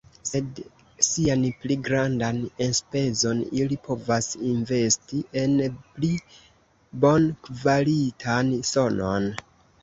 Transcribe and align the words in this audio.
Sed 0.27 0.59
sian 1.07 1.43
pli 1.65 1.75
grandan 1.87 2.39
enspezon 2.67 3.43
ili 3.59 3.77
povas 3.89 4.31
investi 4.53 5.21
en 5.43 5.55
pli 5.99 6.11
bonkvalitan 7.05 8.51
sonon. 8.73 9.31